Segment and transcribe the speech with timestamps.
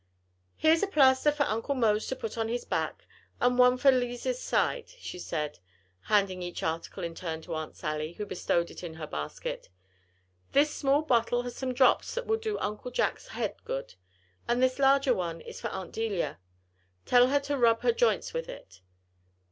[0.55, 3.05] "Here's a plaster for Uncle Mose to put on his back,
[3.39, 5.59] and one for Lize's side," she said,
[6.05, 9.69] handing each article in turn to Aunt Sally, who bestowed it in her basket.
[10.53, 13.93] "This small bottle has some drops that will do Uncle Jack's head good;
[14.47, 16.39] and this larger one is for Aunt Delia.
[17.05, 18.81] Tell her to rub her joints with it.